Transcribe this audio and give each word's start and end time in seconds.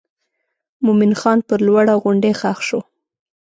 مومن 0.85 1.11
خان 1.19 1.39
پر 1.47 1.59
لوړه 1.67 1.93
غونډۍ 2.03 2.33
ښخ 2.39 2.59
شو. 2.67 2.79